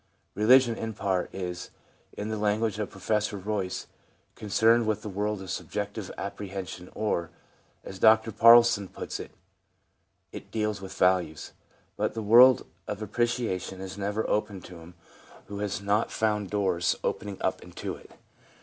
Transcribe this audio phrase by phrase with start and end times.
[0.33, 1.69] Re ligion, in part, is,
[2.13, 3.85] in the language of Professor Royce,
[4.33, 7.29] concerned with the world of subjective' appreciation/ or,
[7.83, 9.29] as Dr Paulsen puts it,
[10.31, 11.51] it deals with values.
[11.97, 14.95] But the world of appreciation is never opened to him
[15.45, 18.09] who has not found doors opening up into it.